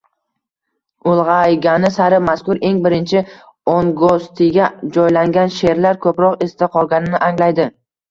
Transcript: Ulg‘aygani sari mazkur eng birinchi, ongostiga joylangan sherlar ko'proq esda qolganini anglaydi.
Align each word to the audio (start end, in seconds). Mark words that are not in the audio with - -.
Ulg‘aygani 1.11 1.91
sari 1.97 2.19
mazkur 2.31 2.61
eng 2.71 2.81
birinchi, 2.87 3.23
ongostiga 3.77 4.73
joylangan 4.99 5.57
sherlar 5.61 6.05
ko'proq 6.11 6.47
esda 6.51 6.75
qolganini 6.79 7.27
anglaydi. 7.33 7.75